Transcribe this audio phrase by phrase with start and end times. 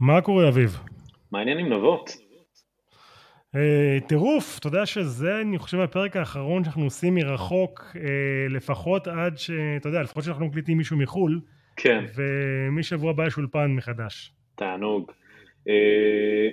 [0.00, 0.78] מה קורה אביב?
[1.32, 2.10] מה העניינים נבות?
[3.54, 8.02] אה, טירוף, אתה יודע שזה אני חושב הפרק האחרון שאנחנו עושים מרחוק אה,
[8.50, 9.50] לפחות עד ש...
[9.76, 11.40] אתה יודע, לפחות שאנחנו מקליטים מישהו מחו"ל.
[11.76, 12.04] כן.
[12.14, 14.32] ומשבוע הבא יש אולפן מחדש.
[14.54, 15.12] תענוג.
[15.68, 15.74] אה,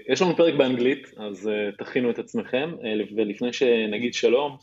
[0.09, 2.71] יש לנו פרק באנגלית, אז תכינו את עצמכם,
[3.18, 4.57] ולפני שנגיד שלום,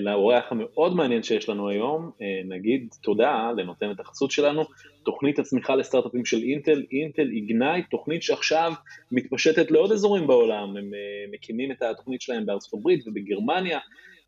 [0.00, 4.62] לאורח המאוד מעניין שיש לנו היום, אה, נגיד תודה לנותנת החסות שלנו,
[5.04, 8.72] תוכנית הצמיחה לסטארט-אפים של אינטל, אינטל איגנייט, תוכנית שעכשיו
[9.12, 13.78] מתפשטת לעוד אזורים בעולם, הם אה, מקימים את התוכנית שלהם בארצות הברית ובגרמניה,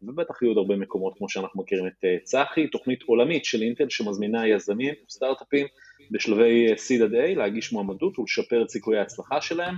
[0.02, 4.48] ובטח יהיו עוד הרבה מקומות כמו שאנחנו מכירים את צחי, תוכנית עולמית של אינטל שמזמינה
[4.48, 5.66] יזמים וסטארט-אפים
[6.10, 9.74] בשלבי seed עד A להגיש מועמדות ולשפר את סיכויי ההצלחה שלהם.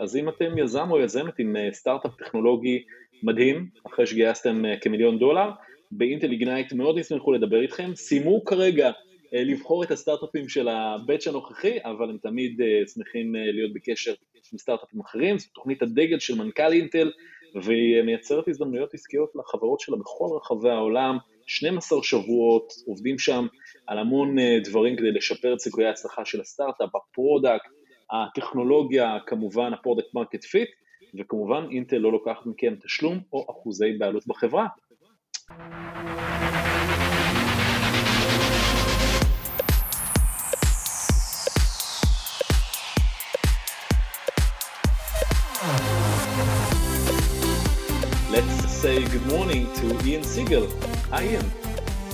[0.00, 2.82] אז אם אתם יזם או יזמת עם סטארט-אפ טכנולוגי
[3.22, 5.50] מדהים, אחרי שגייסתם אה, כמיליון דולר,
[5.90, 8.90] באינטל איגנייט מאוד ישמחו לדבר איתכם, סיימו כרגע
[9.34, 14.14] אה, לבחור את הסטארט-אפים של הבאץ' הנוכחי, אבל הם תמיד אה, שמחים להיות בקשר
[14.52, 17.10] עם סטארט-אפים אחרים, זו תוכנית הדגל של מנכ"ל אינטל,
[17.62, 23.46] והיא מייצרת הזדמנויות עסקיות לחברות שלה בכל רחבי העולם, 12 שבועות, עובדים שם
[23.86, 27.68] על המון דברים כדי לשפר את סיכויי ההצלחה של הסטארט-אפ, הפרודקט,
[28.10, 30.68] הטכנולוגיה, כמובן הפרודקט מרקט פיט,
[31.19, 34.67] וכמובן אינטל לא לוקחת מכם תשלום או אחוזי בעלות בחברה.
[48.35, 50.65] Let's say good morning to Ian Siegel.
[51.11, 51.47] Hi Ian.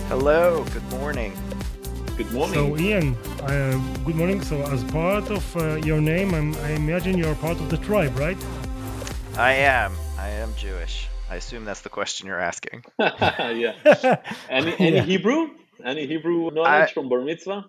[0.08, 1.32] Hello, good morning.
[2.18, 2.54] Good morning.
[2.54, 3.08] So Ian,
[3.42, 4.40] uh, good morning.
[4.42, 8.14] So as part of uh, your name, I'm, I imagine you're part of the tribe,
[8.20, 8.38] right?
[9.39, 9.93] I am.
[10.19, 11.09] I am Jewish.
[11.29, 12.85] I assume that's the question you're asking.
[12.99, 14.23] yeah.
[14.49, 15.03] Any any yeah.
[15.03, 15.51] Hebrew?
[15.85, 17.67] Any Hebrew knowledge I, from bar mitzvah?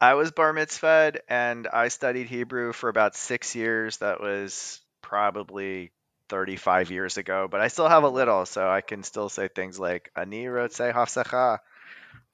[0.00, 3.96] I was bar mitzvahed and I studied Hebrew for about six years.
[3.96, 5.90] That was probably
[6.28, 9.80] 35 years ago, but I still have a little, so I can still say things
[9.80, 11.58] like "ani say hafsacha,"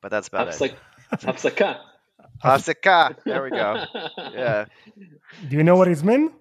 [0.02, 0.76] but that's about it.
[1.10, 1.78] Hafsaka.
[2.44, 3.16] Hafsaka.
[3.24, 3.84] There we go.
[4.34, 4.66] Yeah.
[5.48, 6.32] Do you know what it's means?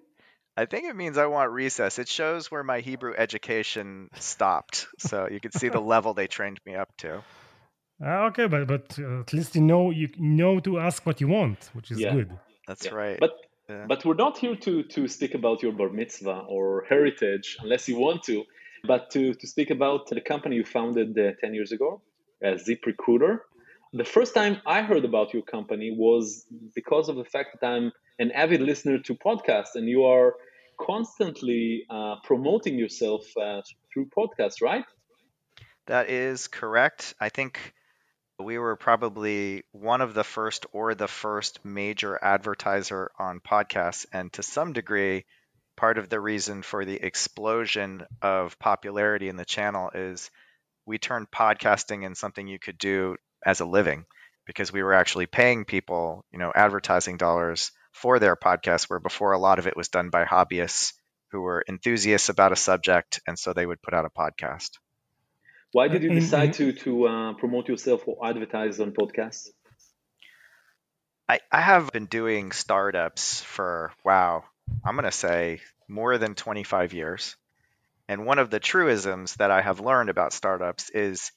[0.58, 2.00] I think it means I want recess.
[2.00, 6.60] It shows where my Hebrew education stopped, so you can see the level they trained
[6.66, 7.24] me up to.
[8.04, 11.28] Uh, okay, but but uh, at least you know you know to ask what you
[11.28, 12.14] want, which is yeah.
[12.14, 12.32] good.
[12.68, 12.94] That's yeah.
[12.94, 13.20] right.
[13.20, 13.34] But
[13.70, 13.86] yeah.
[13.88, 18.00] but we're not here to to speak about your bar mitzvah or heritage, unless you
[18.00, 18.44] want to,
[18.84, 22.02] but to to speak about the company you founded uh, ten years ago,
[22.44, 23.42] uh, ZipRecruiter.
[23.94, 27.92] The first time I heard about your company was because of the fact that I'm
[28.20, 30.36] an avid listener to podcasts, and you are
[30.80, 33.62] constantly uh, promoting yourself uh,
[33.94, 34.86] through podcasts, right?
[35.88, 37.14] That is correct.
[37.20, 37.74] I think
[38.40, 44.06] we were probably one of the first or the first major advertiser on podcasts.
[44.14, 45.26] And to some degree,
[45.76, 50.30] part of the reason for the explosion of popularity in the channel is
[50.86, 54.06] we turned podcasting in something you could do as a living
[54.46, 59.32] because we were actually paying people, you know, advertising dollars for their podcast, where before
[59.34, 60.94] a lot of it was done by hobbyists
[61.32, 64.70] who were enthusiasts about a subject, and so they would put out a podcast.
[65.72, 69.50] Why did you decide to to uh, promote yourself or advertise on podcasts?
[71.28, 74.46] I, I have been doing startups for wow,
[74.86, 77.36] I'm gonna say more than 25 years.
[78.08, 81.32] And one of the truisms that I have learned about startups is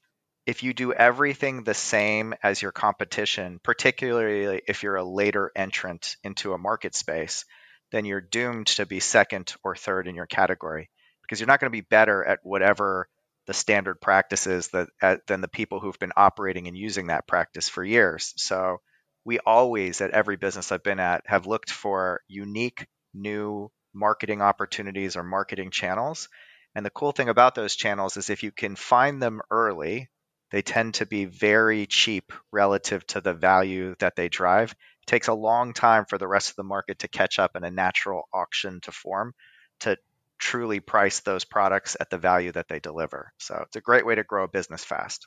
[0.50, 6.16] if you do everything the same as your competition, particularly if you're a later entrant
[6.24, 7.44] into a market space,
[7.92, 10.90] then you're doomed to be second or third in your category
[11.22, 13.08] because you're not going to be better at whatever
[13.46, 17.68] the standard practices that at, than the people who've been operating and using that practice
[17.68, 18.34] for years.
[18.36, 18.78] So
[19.24, 25.14] we always at every business I've been at have looked for unique new marketing opportunities
[25.14, 26.28] or marketing channels.
[26.74, 30.08] And the cool thing about those channels is if you can find them early,
[30.50, 34.72] they tend to be very cheap relative to the value that they drive.
[34.72, 37.64] It takes a long time for the rest of the market to catch up and
[37.64, 39.34] a natural auction to form
[39.80, 39.96] to
[40.38, 43.32] truly price those products at the value that they deliver.
[43.38, 45.26] So it's a great way to grow a business fast.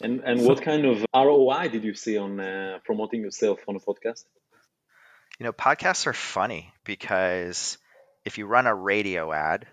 [0.00, 3.80] And and what kind of ROI did you see on uh, promoting yourself on a
[3.80, 4.24] podcast?
[5.38, 7.78] You know, podcasts are funny because
[8.24, 9.66] if you run a radio ad,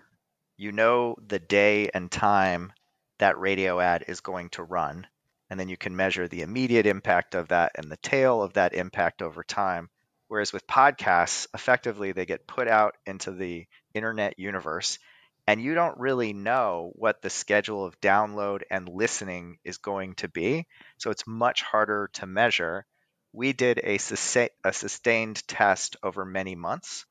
[0.57, 2.73] you know the day and time
[3.21, 5.07] that radio ad is going to run.
[5.49, 8.73] And then you can measure the immediate impact of that and the tail of that
[8.73, 9.89] impact over time.
[10.27, 14.97] Whereas with podcasts, effectively, they get put out into the internet universe,
[15.45, 20.29] and you don't really know what the schedule of download and listening is going to
[20.29, 20.65] be.
[20.97, 22.85] So it's much harder to measure.
[23.33, 27.05] we did a, sustained test over many months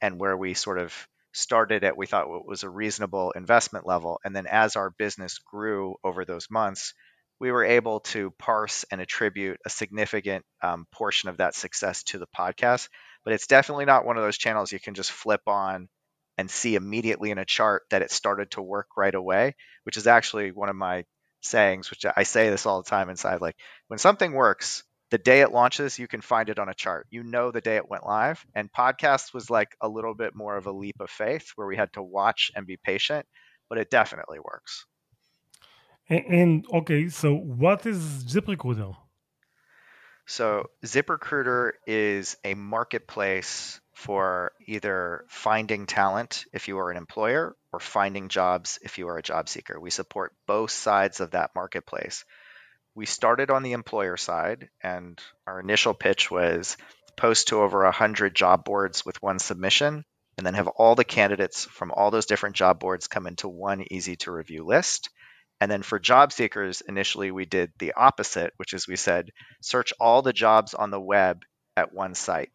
[0.00, 4.20] and where we sort of started at we thought what was a reasonable investment level.
[4.24, 6.94] And then as our business grew over those months
[7.38, 12.18] we were able to parse and attribute a significant um, portion of that success to
[12.18, 12.88] the podcast.
[13.24, 15.88] But it's definitely not one of those channels you can just flip on
[16.38, 19.54] and see immediately in a chart that it started to work right away
[19.84, 21.04] which is actually one of my
[21.42, 23.56] sayings which i say this all the time inside like
[23.88, 27.06] when something works the day it launches, you can find it on a chart.
[27.10, 28.44] You know the day it went live.
[28.54, 31.76] And podcast was like a little bit more of a leap of faith where we
[31.76, 33.26] had to watch and be patient,
[33.68, 34.84] but it definitely works.
[36.08, 38.96] And, and okay, so what is ZipRecruiter?
[40.26, 47.78] So ZipRecruiter is a marketplace for either finding talent if you are an employer or
[47.78, 49.78] finding jobs if you are a job seeker.
[49.80, 52.24] We support both sides of that marketplace
[52.96, 56.78] we started on the employer side, and our initial pitch was
[57.14, 60.02] post to over 100 job boards with one submission,
[60.38, 63.84] and then have all the candidates from all those different job boards come into one
[63.90, 65.10] easy to review list.
[65.60, 69.92] And then for job seekers, initially we did the opposite, which is we said search
[70.00, 71.42] all the jobs on the web
[71.76, 72.50] at one site.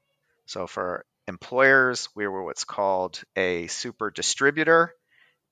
[0.47, 4.93] So for employers, we were what's called a super distributor.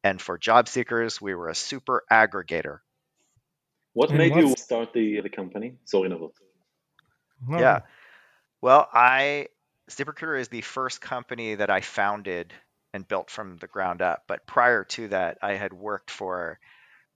[0.03, 2.79] And for job seekers, we were a super aggregator.
[3.99, 5.75] What and made you start the the company?
[5.83, 6.31] Sorry, Navot.
[7.45, 7.59] No.
[7.59, 7.81] Yeah.
[8.61, 9.47] Well, I
[9.91, 12.53] ZipRecruiter is the first company that I founded
[12.93, 14.23] and built from the ground up.
[14.25, 16.59] But prior to that, I had worked for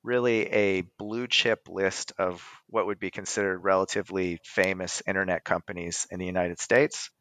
[0.04, 6.20] really a blue chip list of what would be considered relatively famous internet companies in
[6.20, 7.12] the United States,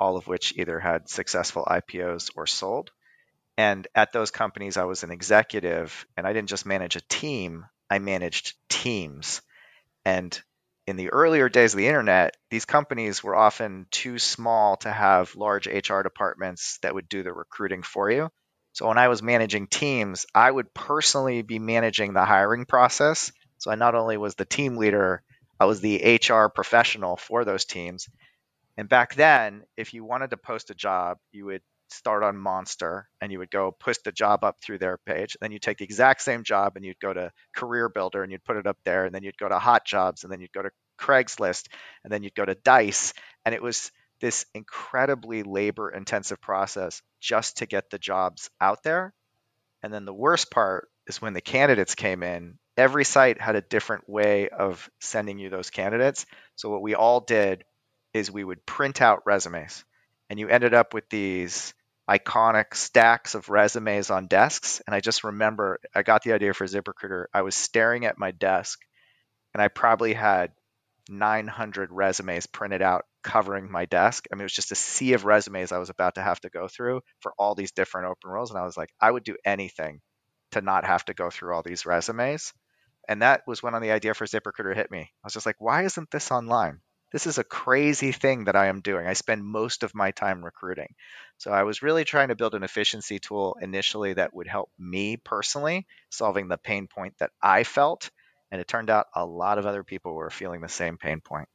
[0.00, 2.90] all of which either had successful IPOs or sold.
[3.56, 7.66] And at those companies, I was an executive, and I didn't just manage a team,
[7.92, 9.42] I managed teams.
[10.06, 10.40] And
[10.86, 15.36] in the earlier days of the internet, these companies were often too small to have
[15.36, 18.30] large HR departments that would do the recruiting for you.
[18.72, 23.30] So when I was managing teams, I would personally be managing the hiring process.
[23.58, 25.22] So I not only was the team leader,
[25.60, 28.08] I was the HR professional for those teams.
[28.78, 31.62] And back then, if you wanted to post a job, you would
[31.92, 35.36] start on Monster and you would go push the job up through their page.
[35.40, 38.56] Then you take the exact same job and you'd go to CareerBuilder and you'd put
[38.56, 39.04] it up there.
[39.04, 41.68] And then you'd go to HotJobs and then you'd go to Craigslist
[42.04, 43.12] and then you'd go to Dice.
[43.44, 43.90] And it was
[44.20, 49.12] this incredibly labor intensive process just to get the jobs out there.
[49.82, 53.60] And then the worst part is when the candidates came in, every site had a
[53.60, 56.24] different way of sending you those candidates.
[56.56, 57.64] So what we all did
[58.14, 59.84] is we would print out resumes
[60.30, 61.74] and you ended up with these
[62.08, 64.82] iconic stacks of resumes on desks.
[64.86, 67.26] And I just remember I got the idea for ZipRecruiter.
[67.32, 68.80] I was staring at my desk
[69.54, 70.52] and I probably had
[71.08, 74.26] 900 resumes printed out covering my desk.
[74.30, 76.50] I mean, it was just a sea of resumes I was about to have to
[76.50, 78.50] go through for all these different open roles.
[78.50, 80.00] And I was like, I would do anything
[80.52, 82.52] to not have to go through all these resumes.
[83.08, 85.00] And that was when the idea for ZipRecruiter hit me.
[85.00, 86.80] I was just like, why isn't this online?
[87.12, 89.06] This is a crazy thing that I am doing.
[89.06, 90.94] I spend most of my time recruiting.
[91.38, 95.16] So I was really trying to build an efficiency tool initially that would help me
[95.18, 98.10] personally solving the pain point that I felt.
[98.50, 101.48] And it turned out a lot of other people were feeling the same pain point.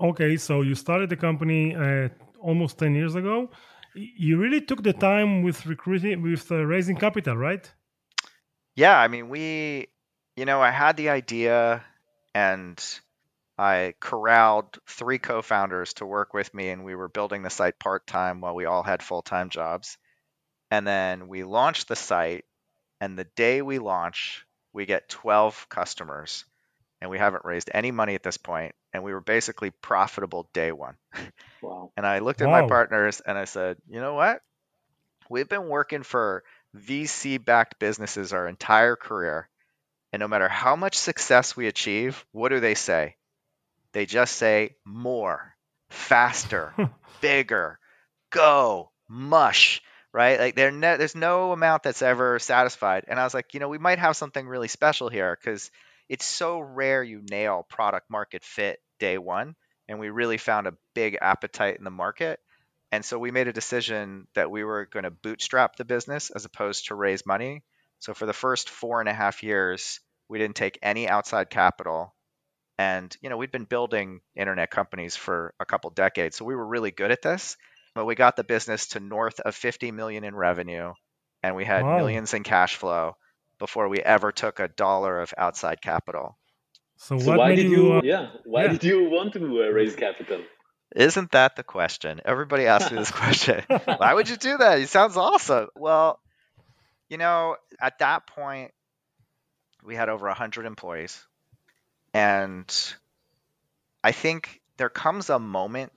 [0.00, 2.08] Okay, so you started the company uh,
[2.40, 3.50] almost 10 years ago.
[3.94, 7.70] You really took the time with recruiting, with uh, raising capital, right?
[8.74, 9.88] Yeah, I mean, we,
[10.36, 11.84] you know, I had the idea
[12.34, 13.00] and
[13.60, 17.78] I corralled three co founders to work with me, and we were building the site
[17.78, 19.98] part time while we all had full time jobs.
[20.70, 22.46] And then we launched the site,
[23.02, 26.46] and the day we launch, we get 12 customers,
[27.02, 30.72] and we haven't raised any money at this point, and we were basically profitable day
[30.72, 30.96] one.
[31.62, 31.92] Wow.
[31.94, 32.62] and I looked at wow.
[32.62, 34.40] my partners and I said, you know what?
[35.28, 36.42] We've been working for
[36.74, 39.50] VC backed businesses our entire career.
[40.10, 43.16] And no matter how much success we achieve, what do they say?
[43.92, 45.54] They just say more,
[45.90, 46.74] faster,
[47.20, 47.78] bigger,
[48.30, 49.82] go, mush,
[50.12, 50.38] right?
[50.38, 53.04] Like ne- there's no amount that's ever satisfied.
[53.08, 55.70] And I was like, you know, we might have something really special here because
[56.08, 59.54] it's so rare you nail product market fit day one.
[59.88, 62.38] And we really found a big appetite in the market.
[62.92, 66.44] And so we made a decision that we were going to bootstrap the business as
[66.44, 67.62] opposed to raise money.
[67.98, 72.14] So for the first four and a half years, we didn't take any outside capital.
[72.80, 76.66] And you know, we'd been building internet companies for a couple decades, so we were
[76.66, 77.58] really good at this.
[77.94, 80.94] But we got the business to north of 50 million in revenue,
[81.42, 81.98] and we had wow.
[81.98, 83.16] millions in cash flow
[83.58, 86.38] before we ever took a dollar of outside capital.
[86.96, 87.70] So, So why did you?
[87.70, 87.92] you?
[87.98, 88.72] uh, Yeah, why yeah.
[88.72, 90.40] did you want to uh, raise capital?
[90.96, 92.22] Isn't that the question?
[92.24, 93.62] Everybody asks me this question.
[93.68, 94.78] Why would you do that?
[94.78, 95.68] It sounds awesome.
[95.76, 96.18] Well,
[97.10, 98.70] you know, at that point,
[99.84, 101.26] we had over 100 employees.
[102.12, 102.94] And
[104.02, 105.92] I think there comes a moment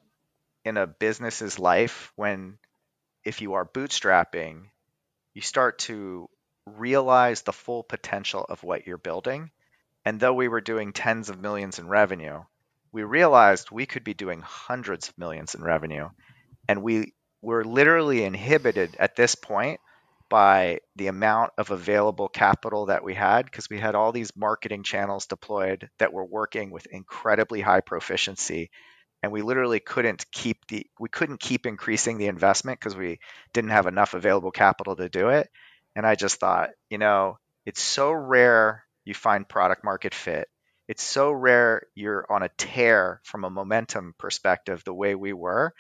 [0.66, 2.58] in a business's life when,
[3.24, 4.64] if you are bootstrapping,
[5.34, 6.30] you start to
[6.66, 9.52] realize the full potential of what you're building.
[10.06, 12.42] And though we were doing tens of millions in revenue,
[12.92, 16.10] we realized we could be doing hundreds of millions in revenue.
[16.68, 19.80] And we were literally inhibited at this point
[20.34, 24.82] by the amount of available capital that we had because we had all these marketing
[24.82, 28.72] channels deployed that were working with incredibly high proficiency
[29.22, 33.20] and we literally couldn't keep the we couldn't keep increasing the investment because we
[33.54, 35.52] didn't have enough available capital to do it.
[35.96, 37.38] And i just thought you know
[37.68, 40.48] it's so rare you find product market fit.
[40.88, 45.76] It's so rare you're on a tear from a momentum perspective the way we were.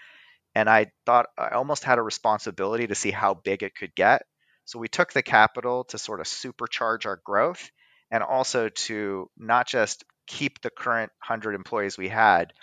[0.54, 4.22] And i thought i almost had a responsibility to see how big it could get
[4.65, 7.72] so we took the capital to sort of supercharge our growth
[8.12, 12.53] and also to not just keep the current 100 employees we had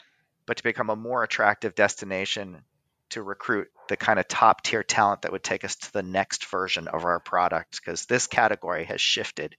[0.47, 2.62] but to become a more attractive destination
[3.11, 6.47] to recruit the kind of top tier talent that would take us to the next
[6.47, 7.80] version of our product.
[7.80, 9.57] Because this category has shifted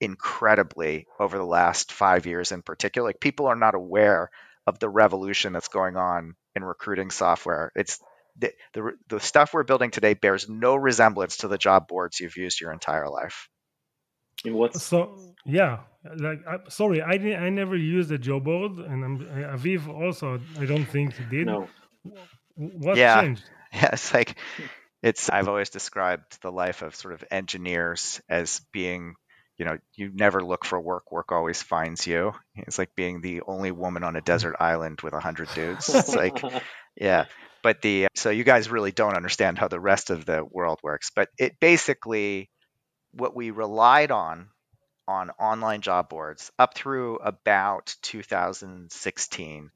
[0.00, 3.08] incredibly over the last five years in particular.
[3.08, 4.30] Like people are not aware
[4.66, 7.72] of the revolution that's going on in recruiting software.
[7.74, 7.98] It's
[8.38, 12.36] the, the, the stuff we're building today bears no resemblance to the job boards you've
[12.36, 13.48] used your entire life
[14.44, 15.80] In what's So yeah,
[16.16, 17.42] like I, sorry, I didn't.
[17.42, 20.40] I never used a job board, and I'm, Aviv also.
[20.58, 21.46] I don't think he did.
[21.46, 21.68] no?
[22.56, 23.22] What Yeah.
[23.22, 23.44] changed?
[23.72, 24.36] Yeah, it's like
[25.00, 29.14] it's I've always described the life of sort of engineers as being,
[29.58, 32.32] you know, you never look for work, work always finds you.
[32.56, 35.88] It's like being the only woman on a desert island with a hundred dudes.
[35.94, 36.42] It's like,
[36.96, 37.26] yeah.
[37.62, 41.10] But the so you guys really don't understand how the rest of the world works.
[41.14, 42.50] But it basically
[43.12, 44.48] what we relied on
[45.08, 49.70] on online job boards up through about 2016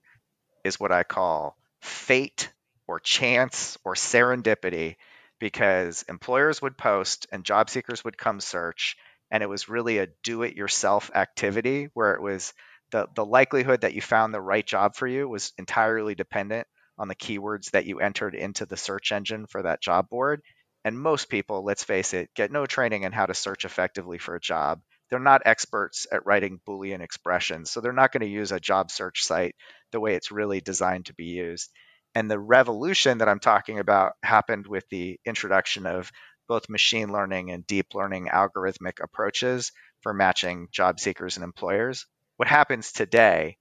[0.64, 2.52] is what I call fate
[2.86, 4.96] or chance or serendipity
[5.40, 8.96] because employers would post and job seekers would come search
[9.30, 12.52] and it was really a do it yourself activity where it was
[12.92, 16.66] the, the likelihood that you found the right job for you was entirely dependent
[16.98, 20.42] on the keywords that you entered into the search engine for that job board.
[20.84, 24.34] And most people let's face it get no training in how to search effectively for
[24.34, 24.80] a job.
[25.10, 28.90] They're not experts at writing boolean expressions so they're not going to use a job
[28.90, 29.54] search site
[29.92, 31.70] the way it's really designed to be used.
[32.14, 36.12] And the revolution that I'm talking about happened with the introduction of
[36.48, 39.72] both machine learning and deep learning algorithmic approaches
[40.02, 42.06] for matching job seekers and employers.
[42.36, 43.56] What happens today,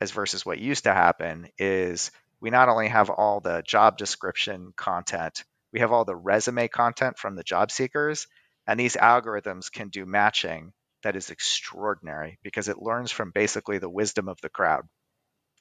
[0.00, 2.10] as versus what used to happen, is
[2.40, 7.18] we not only have all the job description content, we have all the resume content
[7.18, 8.26] from the job seekers,
[8.66, 13.88] and these algorithms can do matching that is extraordinary because it learns from basically the
[13.88, 14.82] wisdom of the crowd.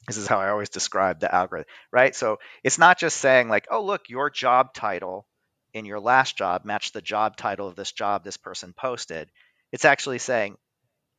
[0.08, 2.16] This is how I always describe the algorithm, right?
[2.16, 5.28] So it's not just saying, like, oh, look, your job title
[5.74, 9.30] in your last job matched the job title of this job this person posted.
[9.72, 10.58] It's actually saying,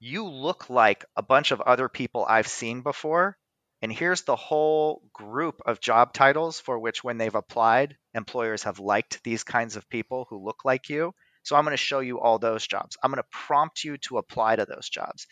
[0.01, 3.37] you look like a bunch of other people I've seen before.
[3.83, 8.79] And here's the whole group of job titles for which, when they've applied, employers have
[8.79, 11.13] liked these kinds of people who look like you.
[11.43, 12.97] So I'm going to show you all those jobs.
[13.03, 15.27] I'm going to prompt you to apply to those jobs.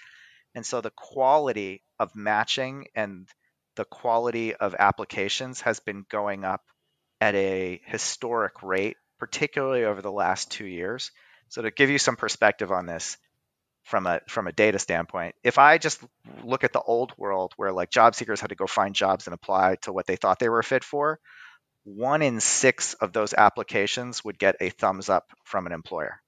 [0.55, 3.28] And so the quality of matching and
[3.76, 6.62] the quality of applications has been going up
[7.21, 11.11] at a historic rate, particularly over the last two years.
[11.49, 13.19] So to give you some perspective on this
[13.88, 15.35] from a from a data standpoint.
[15.42, 16.00] If I just
[16.45, 19.35] look at the old world where like job seekers had to go find jobs and
[19.35, 21.18] apply to what they thought they were fit for,
[21.85, 26.21] one in 6 of those applications would get a thumbs up from an employer.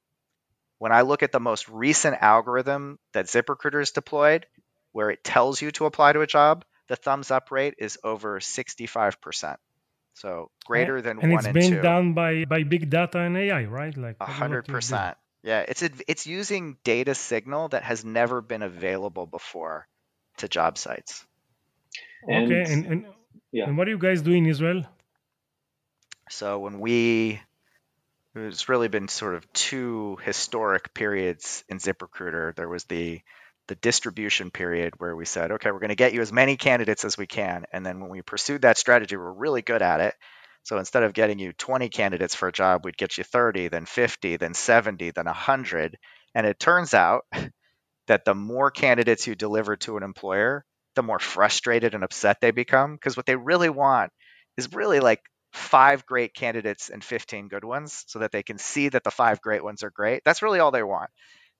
[0.78, 4.46] When I look at the most recent algorithm that ZipRecruiter has deployed
[4.92, 8.40] where it tells you to apply to a job, the thumbs up rate is over
[8.40, 9.56] 65%.
[10.14, 11.48] So greater than and one and two.
[11.48, 13.96] And it's being done by, by big data and AI, right?
[13.96, 15.14] Like 100%.
[15.42, 19.87] Yeah, it's it's using data signal that has never been available before
[20.38, 21.25] to job sites.
[22.28, 23.06] And- Okay, and and,
[23.52, 23.64] Yeah.
[23.66, 24.85] and what do you guys do in Israel?
[26.28, 27.40] So when we,
[28.35, 32.54] it's really been sort of two historic periods in ZipRecruiter.
[32.54, 33.20] There was the
[33.66, 37.04] the distribution period where we said, okay, we're going to get you as many candidates
[37.04, 40.14] as we can, and then when we pursued that strategy, we're really good at it.
[40.62, 43.86] So instead of getting you 20 candidates for a job, we'd get you 30, then
[43.86, 45.96] 50, then 70, then 100.
[46.34, 47.24] And it turns out
[48.06, 50.64] that the more candidates you deliver to an employer,
[50.96, 52.94] the more frustrated and upset they become.
[52.94, 54.12] Because what they really want
[54.56, 55.20] is really like
[55.52, 59.40] five great candidates and 15 good ones so that they can see that the five
[59.40, 60.22] great ones are great.
[60.24, 61.10] That's really all they want.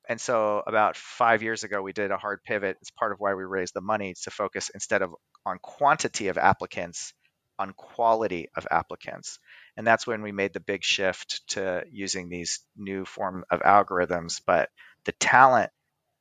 [0.09, 2.77] And so about five years ago, we did a hard pivot.
[2.81, 5.15] It's part of why we raised the money to focus instead of
[5.47, 7.13] on quantity of applicants,
[7.61, 9.39] on quality of applicants.
[9.77, 14.41] And that's when we made the big shift to using these new form of algorithms.
[14.45, 14.71] But
[15.05, 15.71] the talent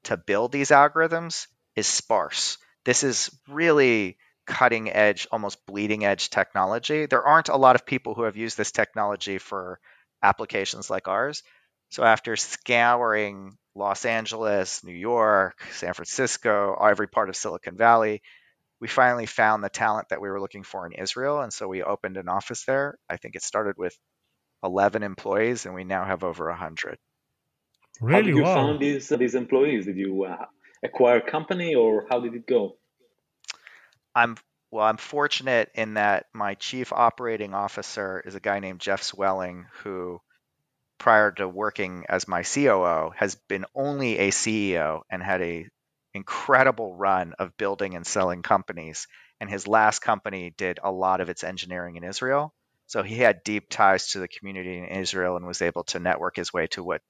[0.03, 2.57] to build these algorithms is sparse.
[2.83, 7.05] This is really cutting edge, almost bleeding edge technology.
[7.05, 9.79] There aren't a lot of people who have used this technology for
[10.21, 11.43] applications like ours.
[11.89, 18.21] So after scouring Los Angeles, New York, San Francisco, every part of Silicon Valley,
[18.79, 21.41] we finally found the talent that we were looking for in Israel.
[21.41, 22.97] And so we opened an office there.
[23.09, 23.97] I think it started with
[24.63, 26.97] 11 employees, and we now have over 100.
[28.01, 28.13] Really?
[28.13, 28.55] How did you wow.
[28.55, 29.85] find these, these employees?
[29.85, 30.45] Did you uh,
[30.83, 32.77] acquire a company or how did it go?
[34.15, 34.37] I'm
[34.71, 39.65] well, I'm fortunate in that my chief operating officer is a guy named Jeff Zwelling,
[39.81, 40.21] who
[40.99, 45.67] prior to working as my COO has been only a CEO and had a
[46.13, 49.07] incredible run of building and selling companies.
[49.39, 52.53] And his last company did a lot of its engineering in Israel.
[52.87, 56.35] So he had deep ties to the community in Israel and was able to network
[56.35, 57.01] his way to what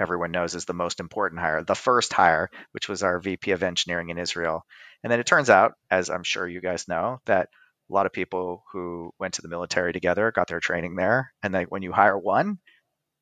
[0.00, 3.62] everyone knows is the most important hire, the first hire, which was our VP of
[3.62, 4.64] engineering in Israel.
[5.02, 7.48] And then it turns out, as I'm sure you guys know, that
[7.90, 11.32] a lot of people who went to the military together got their training there.
[11.42, 12.58] And then when you hire one,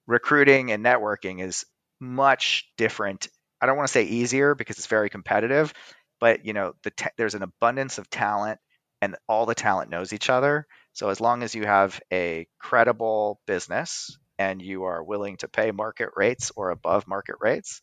[0.07, 1.65] recruiting and networking is
[2.01, 3.29] much different.
[3.63, 5.73] I don't want to say easier because it's very competitive,
[6.21, 8.59] but you know, the there's an abundance of talent
[9.01, 10.67] and all the talent knows each other.
[10.93, 15.71] So as long as you have a credible business and you are willing to pay
[15.71, 17.81] market rates or above market rates,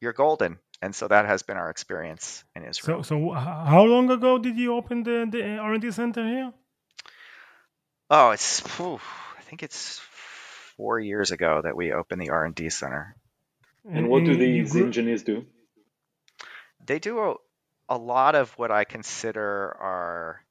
[0.00, 3.02] you're golden and so that has been our experience in Israel.
[3.02, 6.52] So, so how long ago did you open the, the R&D center here?
[8.08, 10.00] Oh, it's I think it's
[10.76, 13.14] four years ago that we opened the R&D center.
[13.88, 15.46] And what do these engineers do?
[16.84, 17.34] They do a,
[17.88, 20.44] a lot of what I consider our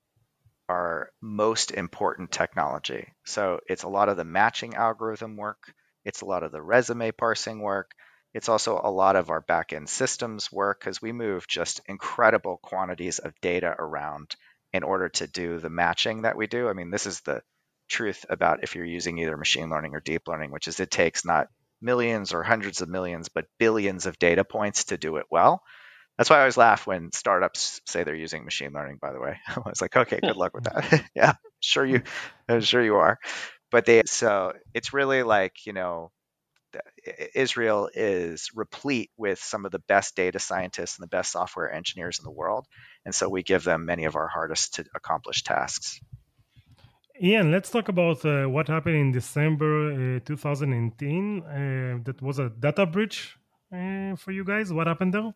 [0.69, 3.07] our most important technology.
[3.25, 5.73] So it's a lot of the matching algorithm work.
[6.05, 7.91] It's a lot of the resume parsing work.
[8.35, 13.17] It's also a lot of our backend systems work because we move just incredible quantities
[13.17, 14.35] of data around
[14.71, 16.69] in order to do the matching that we do.
[16.69, 17.41] I mean, this is the
[17.89, 21.25] truth about if you're using either machine learning or deep learning, which is it takes
[21.25, 21.47] not
[21.81, 25.63] millions or hundreds of millions, but billions of data points to do it well.
[26.17, 28.97] That's why I always laugh when startups say they're using machine learning.
[29.01, 31.05] By the way, I was like, okay, good luck with that.
[31.15, 32.01] yeah, sure you,
[32.47, 33.19] I'm sure you are.
[33.71, 36.11] But they so it's really like you know
[37.33, 42.19] Israel is replete with some of the best data scientists and the best software engineers
[42.19, 42.67] in the world.
[43.05, 45.99] And so we give them many of our hardest to accomplish tasks.
[47.21, 51.41] Ian, let's talk about uh, what happened in December uh, 2018.
[51.41, 53.37] Uh, that was a data breach
[53.73, 54.71] uh, for you guys.
[54.71, 55.33] What happened there?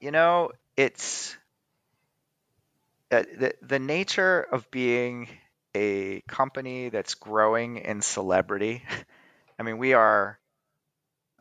[0.00, 1.36] You know, it's
[3.10, 5.28] uh, the, the nature of being
[5.76, 8.82] a company that's growing in celebrity
[9.60, 10.39] I mean, we are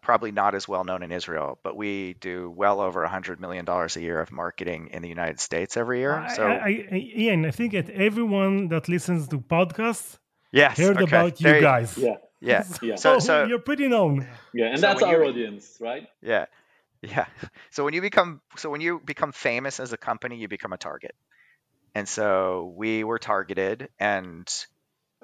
[0.02, 4.00] probably not as well known in Israel, but we do well over $100 million a
[4.00, 6.26] year of marketing in the United States every year.
[6.36, 10.18] So, I, I, Ian, I think that everyone that listens to podcasts
[10.52, 11.04] yes, heard okay.
[11.04, 11.98] about you, guys.
[11.98, 12.16] Yeah.
[12.42, 12.64] Yeah.
[12.82, 12.96] yeah.
[13.06, 14.28] So, so you're pretty known.
[14.54, 16.08] Yeah, and so that's our audience, right?
[16.22, 16.46] Yeah.
[17.02, 17.26] Yeah.
[17.72, 20.78] So when you become so when you become famous as a company, you become a
[20.78, 21.16] target.
[21.96, 24.48] And so we were targeted and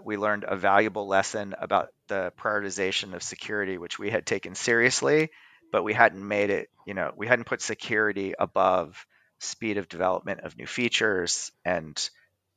[0.04, 5.30] we learned a valuable lesson about the prioritization of security, which we had taken seriously,
[5.72, 9.06] but we hadn't made it, you know, we hadn't put security above
[9.40, 11.52] speed of development of new features.
[11.64, 11.98] And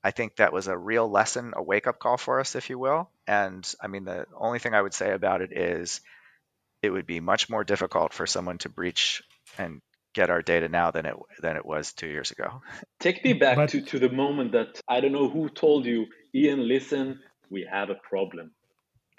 [0.04, 2.78] I think that was a real lesson, a wake up call for us, if you
[2.78, 3.10] will.
[3.26, 6.00] And I mean, the only thing I would say about it is
[6.82, 9.22] it would be much more difficult for someone to breach
[9.58, 9.80] and
[10.14, 12.62] get our data now than it than it was two years ago.
[13.00, 16.06] Take me back but, to, to the moment that I don't know who told you,
[16.34, 18.52] Ian, listen, we have a problem.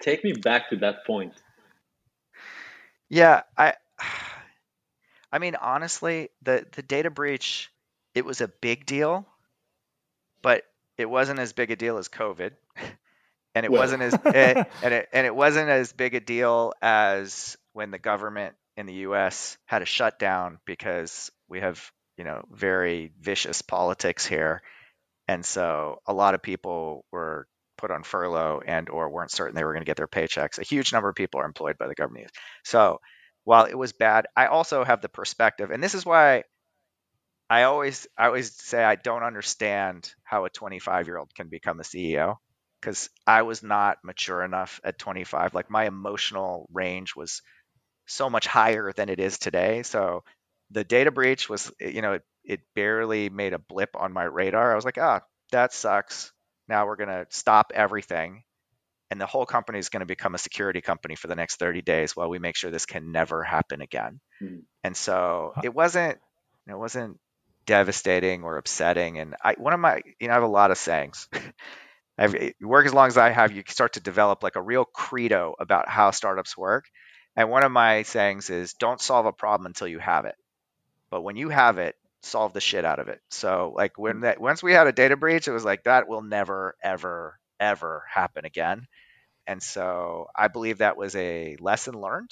[0.00, 1.34] Take me back to that point.
[3.08, 3.74] Yeah, I
[5.32, 7.70] I mean honestly, the the data breach
[8.14, 9.26] it was a big deal,
[10.42, 10.64] but
[10.98, 12.52] it wasn't as big a deal as COVID.
[13.52, 13.80] And it well.
[13.80, 17.98] wasn't as eh, and it and it wasn't as big a deal as when the
[17.98, 24.24] government in the US had a shutdown because we have, you know, very vicious politics
[24.24, 24.62] here.
[25.26, 27.48] And so a lot of people were
[27.80, 30.58] put on furlough and or weren't certain they were going to get their paychecks.
[30.58, 32.30] A huge number of people are employed by the government.
[32.64, 33.00] So
[33.44, 36.44] while it was bad, I also have the perspective, and this is why
[37.48, 41.80] I always I always say I don't understand how a 25 year old can become
[41.80, 42.38] a CEO
[42.80, 45.54] because I was not mature enough at 25.
[45.54, 47.42] Like my emotional range was
[48.06, 49.82] so much higher than it is today.
[49.84, 50.24] So
[50.70, 54.72] the data breach was, you know, it, it barely made a blip on my radar.
[54.72, 56.32] I was like, ah, that sucks.
[56.70, 58.44] Now we're going to stop everything.
[59.10, 61.82] And the whole company is going to become a security company for the next 30
[61.82, 64.20] days while we make sure this can never happen again.
[64.40, 64.62] Mm.
[64.84, 66.18] And so it wasn't,
[66.68, 67.18] it wasn't
[67.66, 69.18] devastating or upsetting.
[69.18, 71.28] And I, one of my, you know, I have a lot of sayings.
[72.18, 74.84] I've, you work as long as I have, you start to develop like a real
[74.84, 76.84] credo about how startups work.
[77.34, 80.36] And one of my sayings is don't solve a problem until you have it.
[81.10, 83.20] But when you have it, solve the shit out of it.
[83.30, 84.22] So like when mm.
[84.22, 88.04] that once we had a data breach, it was like that will never, ever, ever
[88.12, 88.86] happen again.
[89.46, 92.30] And so I believe that was a lesson learned,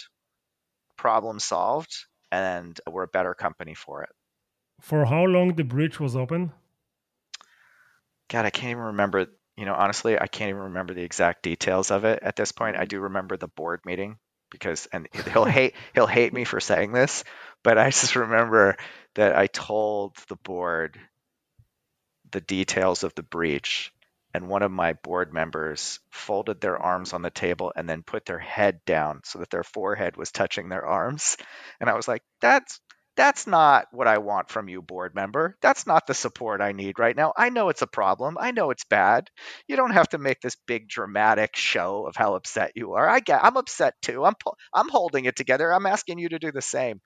[0.96, 1.94] problem solved,
[2.30, 4.10] and we're a better company for it.
[4.80, 6.52] For how long the breach was open?
[8.28, 9.26] God, I can't even remember
[9.58, 12.76] you know, honestly, I can't even remember the exact details of it at this point.
[12.76, 14.16] I do remember the board meeting
[14.52, 17.24] because, and he'll hate he'll hate me for saying this,
[17.62, 18.76] but I just remember
[19.14, 20.98] that I told the board
[22.30, 23.92] the details of the breach,
[24.34, 28.24] and one of my board members folded their arms on the table and then put
[28.26, 31.36] their head down so that their forehead was touching their arms,
[31.80, 32.80] and I was like, "That's
[33.18, 35.56] that's not what I want from you, board member.
[35.60, 37.32] That's not the support I need right now.
[37.36, 38.36] I know it's a problem.
[38.38, 39.28] I know it's bad.
[39.66, 43.08] You don't have to make this big dramatic show of how upset you are.
[43.08, 43.44] I get.
[43.44, 44.24] I'm upset too.
[44.24, 44.34] I'm
[44.72, 45.72] I'm holding it together.
[45.72, 47.00] I'm asking you to do the same.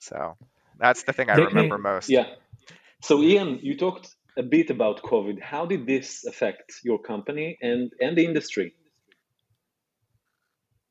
[0.00, 0.36] So
[0.76, 2.10] that's the thing I remember most.
[2.10, 2.26] Yeah.
[3.04, 5.40] So Ian, you talked a bit about COVID.
[5.40, 8.74] How did this affect your company and and the industry?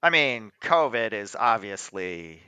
[0.02, 2.42] I mean, COVID is obviously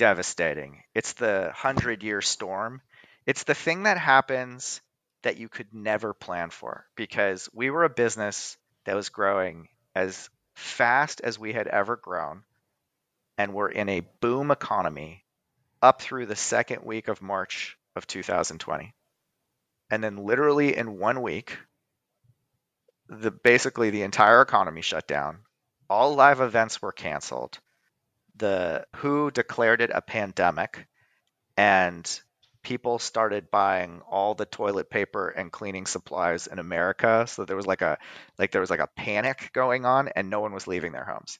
[0.00, 0.82] devastating.
[0.94, 2.80] It's the hundred year storm.
[3.26, 4.80] It's the thing that happens
[5.22, 10.30] that you could never plan for because we were a business that was growing as
[10.54, 12.44] fast as we had ever grown.
[13.36, 15.22] And we're in a boom economy
[15.82, 18.94] up through the second week of March of 2020.
[19.90, 21.58] And then literally in one week,
[23.10, 25.40] the basically the entire economy shut down.
[25.90, 27.58] All live events were canceled
[28.40, 30.88] the WHO declared it a pandemic,
[31.56, 32.20] and
[32.62, 37.26] people started buying all the toilet paper and cleaning supplies in America.
[37.28, 37.98] So there was like a
[38.38, 41.38] like there was like a panic going on, and no one was leaving their homes.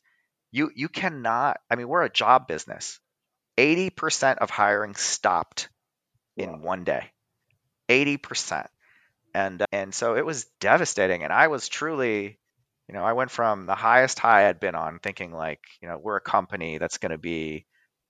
[0.53, 1.61] You you cannot.
[1.71, 3.01] I mean, we're a job business.
[3.59, 5.69] Eighty percent of hiring stopped
[6.37, 6.59] in wow.
[6.59, 7.11] one day.
[7.89, 8.69] Eighty percent,
[9.35, 11.25] and and so it was devastating.
[11.25, 12.39] And I was truly
[12.91, 15.97] you know, I went from the highest high I'd been on thinking like, you know,
[16.03, 17.65] we're a company that's going to be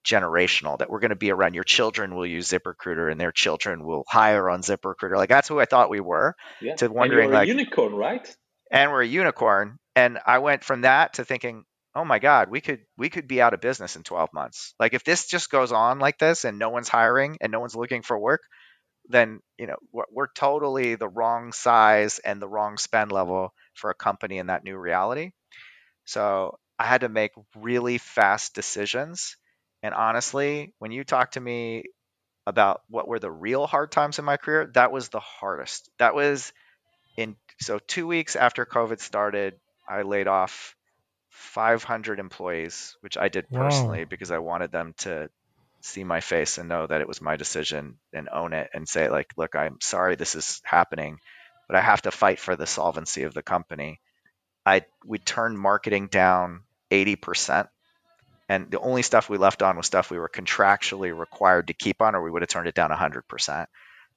[0.07, 3.85] generational, that we're going to be around your children will use ZipRecruiter and their children
[3.85, 5.17] will hire on ZipRecruiter.
[5.17, 6.35] Like that's who I thought we were.
[6.63, 6.77] Yeah.
[6.77, 8.35] To wondering and like unicorn, right?
[8.71, 9.77] And we're a unicorn.
[9.97, 11.65] And I went from that to thinking,
[11.95, 14.73] oh my God, we could we could be out of business in 12 months.
[14.81, 17.77] Like if this just goes on like this and no one's hiring and no one's
[17.77, 18.41] looking for work,
[19.11, 23.91] then you know we're, we're totally the wrong size and the wrong spend level for
[23.91, 25.33] a company in that new reality.
[26.05, 29.37] So I had to make really fast decisions.
[29.83, 31.85] And honestly, when you talk to me
[32.47, 35.91] about what were the real hard times in my career, that was the hardest.
[35.99, 36.53] That was
[37.17, 39.55] in so 2 weeks after COVID started,
[39.89, 40.75] I laid off
[41.31, 44.09] 500 employees, which I did personally wow.
[44.09, 45.31] because I wanted them to
[45.83, 49.09] see my face and know that it was my decision and own it and say
[49.09, 51.19] like, look, I'm sorry this is happening
[51.71, 54.01] but I have to fight for the solvency of the company.
[54.67, 57.69] I we turned marketing down 80%.
[58.49, 62.03] And the only stuff we left on was stuff we were contractually required to keep
[62.03, 63.67] on, or we would have turned it down 100%.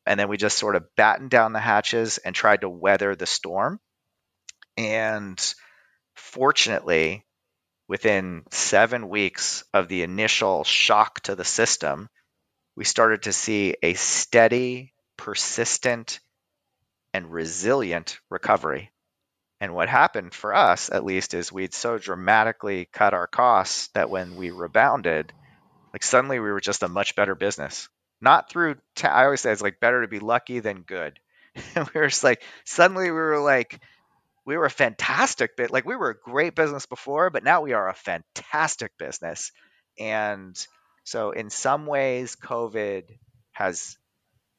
[0.07, 3.27] And then we just sort of battened down the hatches and tried to weather the
[3.27, 3.79] storm.
[4.75, 5.39] And
[6.15, 7.23] fortunately,
[7.93, 12.09] within seven weeks of the initial shock to the system,
[12.75, 16.19] we started to see a steady, persistent
[17.13, 18.91] and resilient recovery.
[19.61, 24.09] And what happened for us, at least, is we'd so dramatically cut our costs that
[24.09, 25.31] when we rebounded,
[25.93, 27.89] like suddenly we were just a much better business.
[28.19, 31.19] Not through, t- I always say it's like better to be lucky than good.
[31.75, 33.79] We were just like, suddenly we were like,
[34.45, 35.71] we were a fantastic bit.
[35.71, 39.51] Like we were a great business before, but now we are a fantastic business.
[39.99, 40.55] And
[41.05, 43.03] so, in some ways, COVID
[43.53, 43.97] has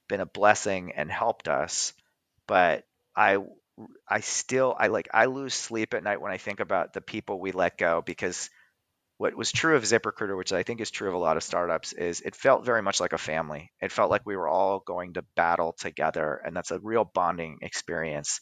[0.09, 1.93] been a blessing and helped us
[2.47, 2.85] but
[3.17, 3.39] I
[4.09, 7.41] I still I like I lose sleep at night when I think about the people
[7.41, 8.51] we let go because
[9.19, 11.93] what was true of ZipRecruiter, which I think is true of a lot of startups,
[11.93, 13.73] is it felt very much like a family.
[13.81, 17.59] It felt like we were all going to battle together, and that's a real bonding
[17.63, 18.41] experience.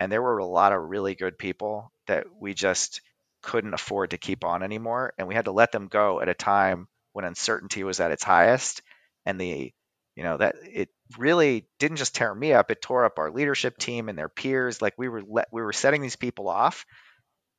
[0.00, 3.02] And there were a lot of really good people that we just
[3.42, 6.34] couldn't afford to keep on anymore, and we had to let them go at a
[6.34, 8.82] time when uncertainty was at its highest,
[9.26, 9.72] and the
[10.16, 13.78] you know that it really didn't just tear me up; it tore up our leadership
[13.78, 14.82] team and their peers.
[14.82, 16.86] Like we were let, we were setting these people off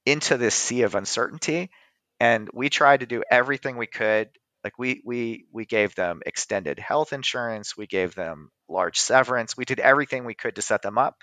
[0.05, 1.69] into this sea of uncertainty
[2.19, 4.29] and we tried to do everything we could
[4.63, 9.65] like we we we gave them extended health insurance we gave them large severance we
[9.65, 11.17] did everything we could to set them up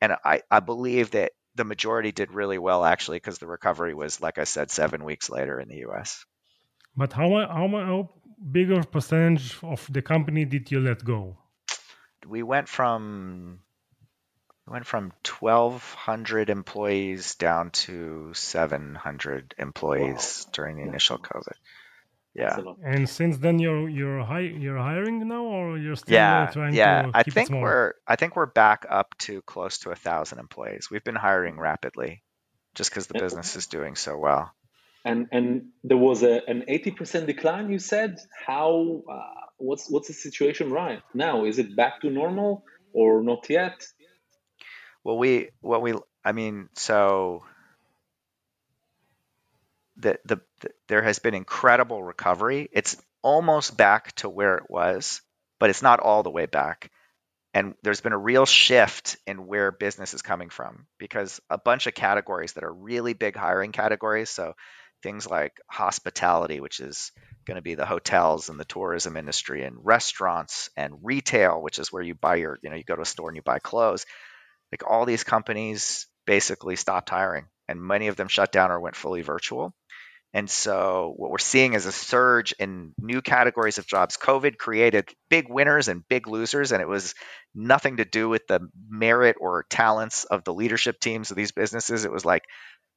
[0.00, 4.20] and i i believe that the majority did really well actually because the recovery was
[4.20, 6.24] like i said seven weeks later in the us
[6.96, 8.10] but how how, how
[8.50, 11.36] big of percentage of the company did you let go
[12.26, 13.60] we went from
[14.66, 20.50] we went from 1,200 employees down to 700 employees wow.
[20.54, 21.52] during the initial COVID.
[22.34, 22.58] Yeah.
[22.84, 27.02] And since then, you're you're hi- you're hiring now, or you're still yeah, trying yeah.
[27.02, 27.62] to I think it small?
[27.62, 30.88] we're I think we're back up to close to a thousand employees.
[30.90, 32.24] We've been hiring rapidly,
[32.74, 34.52] just because the business is doing so well.
[35.04, 37.70] And and there was a, an eighty percent decline.
[37.70, 39.02] You said how?
[39.08, 41.44] Uh, what's what's the situation right now?
[41.44, 43.86] Is it back to normal or not yet?
[45.04, 45.94] Well, we what we
[46.24, 47.44] I mean, so
[49.96, 52.68] the, the, the there has been incredible recovery.
[52.72, 55.22] It's almost back to where it was,
[55.60, 56.90] but it's not all the way back.
[57.54, 61.86] And there's been a real shift in where business is coming from because a bunch
[61.86, 64.54] of categories that are really big hiring categories, so
[65.02, 67.12] things like hospitality, which is
[67.46, 71.92] going to be the hotels and the tourism industry and restaurants and retail, which is
[71.92, 74.04] where you buy your, you know, you go to a store and you buy clothes
[74.74, 78.96] like all these companies basically stopped hiring and many of them shut down or went
[78.96, 79.72] fully virtual.
[80.34, 84.16] And so what we're seeing is a surge in new categories of jobs.
[84.16, 87.14] COVID created big winners and big losers, and it was
[87.54, 92.04] nothing to do with the merit or talents of the leadership teams of these businesses.
[92.04, 92.42] It was like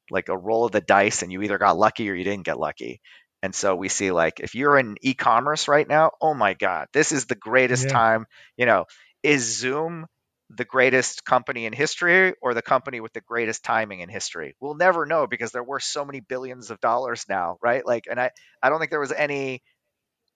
[0.09, 2.59] like a roll of the dice, and you either got lucky or you didn't get
[2.59, 3.01] lucky.
[3.43, 7.11] And so we see like if you're in e-commerce right now, oh my God, this
[7.11, 7.93] is the greatest yeah.
[7.93, 8.25] time.
[8.57, 8.85] You know,
[9.21, 10.07] is Zoom
[10.49, 14.55] the greatest company in history or the company with the greatest timing in history.
[14.59, 17.85] We'll never know because they're worth so many billions of dollars now, right?
[17.85, 18.31] Like, and I,
[18.63, 19.61] I don't think there was any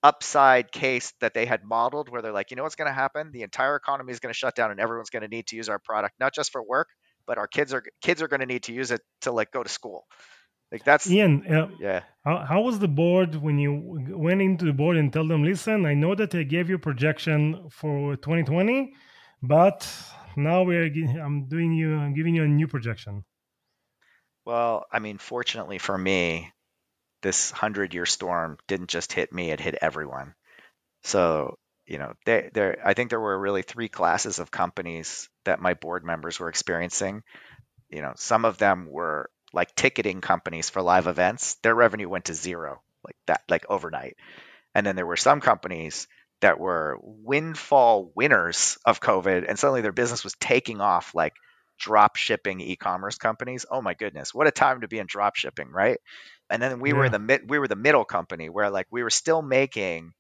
[0.03, 3.31] upside case that they had modeled where they're like, you know what's going to happen?
[3.31, 5.69] The entire economy is going to shut down and everyone's going to need to use
[5.69, 6.89] our product, not just for work,
[7.25, 9.63] but our kids are kids are going to need to use it to like go
[9.63, 10.05] to school.
[10.71, 11.45] Like that's Ian.
[11.45, 12.01] Uh, yeah.
[12.25, 15.85] How, how was the board when you went into the board and tell them, listen,
[15.85, 18.93] I know that I gave you projection for 2020
[19.41, 19.87] but
[20.35, 20.85] now we're
[21.21, 23.23] I'm doing you I'm giving you a new projection.
[24.45, 26.51] Well, I mean, fortunately for me,
[27.21, 30.33] this hundred year storm didn't just hit me; it hit everyone.
[31.03, 35.73] So you know, there I think there were really three classes of companies that my
[35.73, 37.23] board members were experiencing.
[37.89, 42.25] You know, some of them were like ticketing companies for live events; their revenue went
[42.25, 44.17] to zero, like that, like overnight.
[44.73, 46.07] And then there were some companies
[46.41, 51.33] that were windfall winners of COVID, and suddenly their business was taking off like
[51.79, 53.65] drop shipping e-commerce companies.
[53.69, 55.99] Oh my goodness, what a time to be in drop shipping, right?
[56.49, 56.97] And then we yeah.
[56.97, 60.13] were the mid, we were the middle company where like we were still making,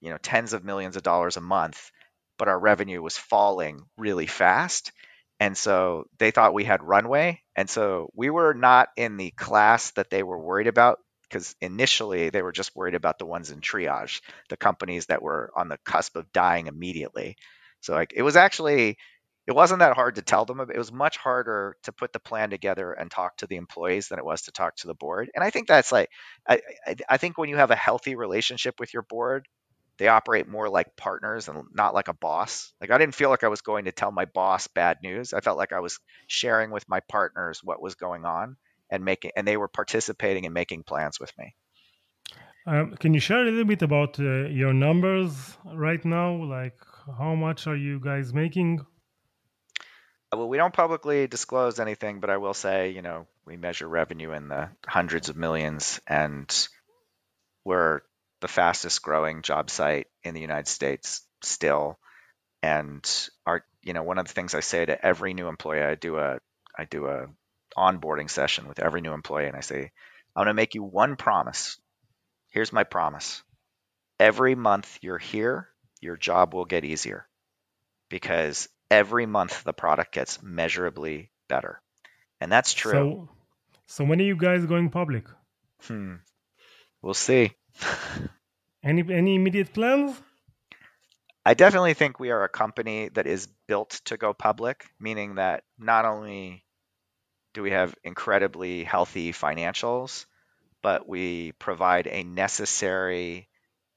[0.00, 1.90] you know, tens of millions of dollars a month,
[2.38, 4.92] but our revenue was falling really fast.
[5.40, 7.40] And so they thought we had runway.
[7.54, 12.30] And so we were not in the class that they were worried about because initially
[12.30, 15.78] they were just worried about the ones in triage, the companies that were on the
[15.84, 17.36] cusp of dying immediately.
[17.80, 18.98] So like it was actually
[19.46, 20.60] it wasn't that hard to tell them.
[20.60, 24.18] It was much harder to put the plan together and talk to the employees than
[24.18, 25.30] it was to talk to the board.
[25.34, 26.10] And I think that's like
[26.46, 26.60] I
[27.08, 29.48] I think when you have a healthy relationship with your board,
[29.98, 32.72] they operate more like partners and not like a boss.
[32.80, 35.32] Like I didn't feel like I was going to tell my boss bad news.
[35.32, 38.56] I felt like I was sharing with my partners what was going on
[38.90, 41.54] and making and they were participating and making plans with me.
[42.66, 46.34] Um, can you share a little bit about uh, your numbers right now?
[46.44, 46.76] Like,
[47.16, 48.80] how much are you guys making?
[50.30, 53.88] Uh, well, we don't publicly disclose anything, but I will say, you know, we measure
[53.88, 56.68] revenue in the hundreds of millions, and
[57.64, 58.02] we're
[58.40, 61.98] the fastest growing job site in the United States still.
[62.62, 63.02] And
[63.46, 66.18] our, you know, one of the things I say to every new employee, I do
[66.18, 66.38] a,
[66.76, 67.28] I do a
[67.78, 69.90] onboarding session with every new employee and I say,
[70.34, 71.78] I'm going to make you one promise.
[72.50, 73.42] Here's my promise.
[74.20, 75.68] Every month you're here,
[76.00, 77.26] your job will get easier
[78.08, 81.80] because every month the product gets measurably better.
[82.40, 82.92] And that's true.
[82.92, 83.28] So,
[83.86, 85.26] so when are you guys going public?
[85.82, 86.14] Hmm.
[87.02, 87.52] we'll see.
[88.82, 90.16] Any any immediate plans?
[91.44, 95.64] I definitely think we are a company that is built to go public, meaning that
[95.78, 96.64] not only
[97.58, 100.26] do we have incredibly healthy financials,
[100.80, 103.48] but we provide a necessary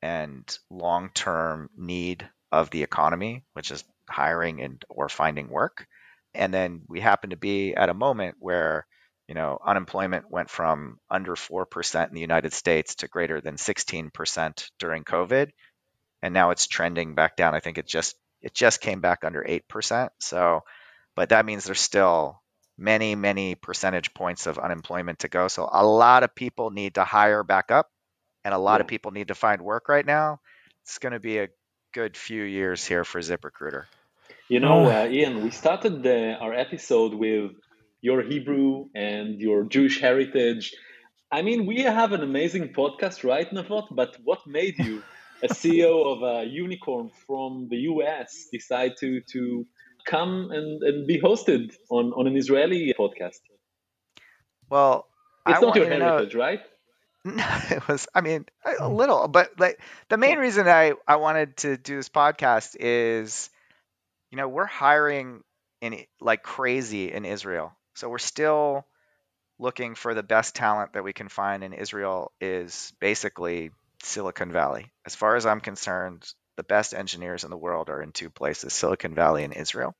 [0.01, 5.85] and long-term need of the economy, which is hiring and or finding work.
[6.33, 8.87] And then we happen to be at a moment where
[9.27, 14.71] you know unemployment went from under 4% in the United States to greater than 16%
[14.79, 15.51] during COVID
[16.23, 17.53] and now it's trending back down.
[17.53, 20.09] I think it just it just came back under 8%.
[20.19, 20.61] So
[21.15, 22.41] but that means there's still
[22.81, 25.47] many many percentage points of unemployment to go.
[25.47, 27.89] So a lot of people need to hire back up
[28.43, 28.81] and a lot yeah.
[28.81, 30.39] of people need to find work right now.
[30.83, 31.49] It's going to be a
[31.93, 33.83] good few years here for ZipRecruiter.
[34.47, 37.51] You know, uh, Ian, we started the, our episode with
[38.01, 40.73] your Hebrew and your Jewish heritage.
[41.31, 43.87] I mean, we have an amazing podcast, right, Navot?
[43.91, 45.03] But what made you,
[45.43, 49.65] a CEO of a unicorn from the US, decide to to
[50.05, 53.39] come and, and be hosted on, on an Israeli podcast?
[54.69, 55.07] Well,
[55.47, 56.39] it's I not your heritage, know...
[56.39, 56.61] right?
[57.23, 58.07] No, it was.
[58.15, 58.47] I mean,
[58.79, 63.51] a little, but like the main reason I I wanted to do this podcast is
[64.31, 65.43] you know, we're hiring
[65.81, 67.73] in like crazy in Israel.
[67.95, 68.87] So we're still
[69.59, 74.91] looking for the best talent that we can find in Israel is basically Silicon Valley.
[75.05, 76.25] As far as I'm concerned,
[76.57, 79.95] the best engineers in the world are in two places, Silicon Valley and Israel.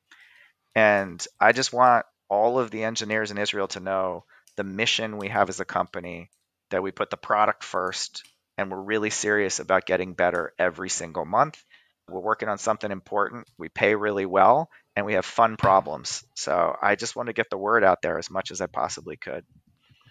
[0.74, 4.24] And I just want all of the engineers in Israel to know
[4.56, 6.30] the mission we have as a company
[6.70, 8.22] that we put the product first
[8.58, 11.62] and we're really serious about getting better every single month
[12.08, 16.24] we're working on something important, we pay really well, and we have fun problems.
[16.34, 19.16] So I just want to get the word out there as much as I possibly
[19.16, 19.44] could.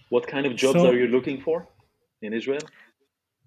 [0.09, 1.67] What kind of jobs so, are you looking for
[2.21, 2.61] in Israel?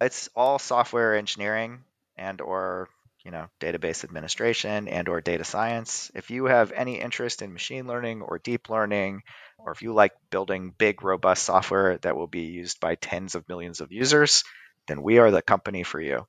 [0.01, 1.85] It's all software engineering
[2.17, 2.89] and or
[3.25, 6.11] you know database administration and or data science.
[6.15, 9.23] If you have any interest in machine learning or deep learning
[9.59, 13.49] or if you like building big robust software that will be used by tens of
[13.49, 14.45] millions of users
[14.87, 16.27] then we are the company for you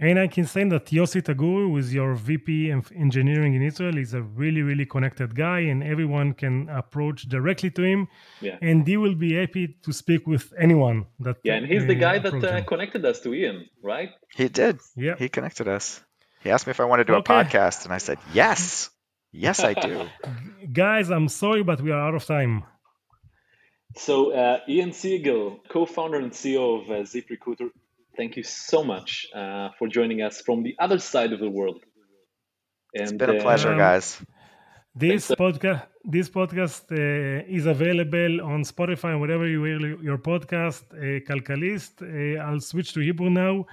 [0.00, 3.98] and I can say that Yossi Taguri, who is your VP of engineering in Israel,
[3.98, 8.08] is a really, really connected guy, and everyone can approach directly to him.
[8.40, 8.58] Yeah.
[8.62, 11.38] And he will be happy to speak with anyone that.
[11.42, 14.10] Yeah, and he's uh, the guy that uh, connected us to Ian, right?
[14.36, 14.78] He did.
[14.96, 15.16] Yeah.
[15.18, 16.00] He connected us.
[16.44, 17.34] He asked me if I wanted to do okay.
[17.34, 18.90] a podcast, and I said yes.
[19.32, 20.08] Yes, I do.
[20.72, 22.64] Guys, I'm sorry, but we are out of time.
[23.96, 27.70] So, uh, Ian Siegel, co founder and CEO of uh, ZipRecruiter,
[28.17, 31.81] thank you so much uh, for joining us from the other side of the world.
[32.95, 34.21] And, it's been a pleasure, uh, guys.
[34.95, 40.83] This podcast, this podcast uh, is available on Spotify and whatever you hear your podcast,
[41.27, 42.01] כלכליסט.
[42.01, 43.65] Uh, I'll switch to Hebrew now.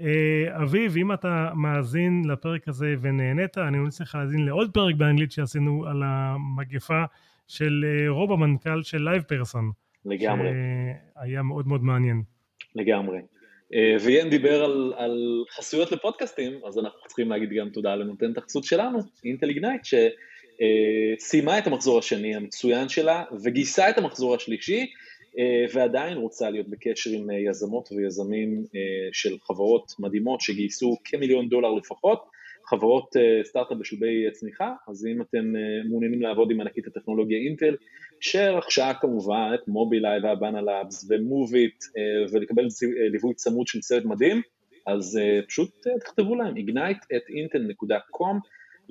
[0.00, 5.32] Uh, אביב, אם אתה מאזין לפרק הזה ונהנית, אני ממליץ לך להאזין לעוד פרק באנגלית
[5.32, 7.04] שעשינו על המגפה
[7.48, 9.70] של רוב המנכ"ל של לייב פרסון.
[10.04, 10.50] לגמרי.
[11.14, 12.22] שהיה מאוד מאוד מעניין.
[12.74, 13.18] לגמרי.
[13.73, 18.63] אה, ויאן דיבר על, על חסויות לפודקאסטים, אז אנחנו צריכים להגיד גם תודה לנותנת החסות
[18.63, 24.85] שלנו, אינטל איגנייט, שסיימה את המחזור השני המצוין שלה וגייסה את המחזור השלישי,
[25.39, 28.63] אה, ועדיין רוצה להיות בקשר עם אה, יזמות ויזמים
[29.11, 32.32] של חברות מדהימות שגייסו כמיליון דולר לפחות,
[32.65, 35.53] חברות סטארט-אפ בשלבי צמיחה, אז אם אתם
[35.89, 37.75] מעוניינים לעבוד עם ענקית הטכנולוגיה אינטל,
[38.19, 41.83] שרכשה כמובן את מובילאיי והבאנה לאבס ומוביט
[42.31, 42.67] ולקבל
[43.11, 44.41] ליווי צמוד של צוות מדהים,
[44.87, 48.35] אז פשוט תכתבו להם ignite at intel.com,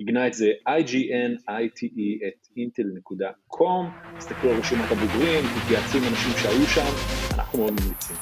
[0.01, 6.91] ignite זה i-g-n-i-t-e at intel.com, תסתכלו על רשימת הבוגרים, תתייעצו עם אנשים שהיו שם,
[7.35, 8.15] אנחנו מאוד ממליצים.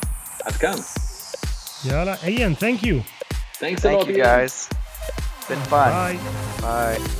[0.45, 0.77] עד כאן.
[1.89, 2.95] יאללה, איין, thank you.
[3.59, 4.80] Thanks a lot, Thank you guys.
[5.47, 5.91] Been fun.
[5.91, 6.19] Bye.
[6.61, 7.17] Bye.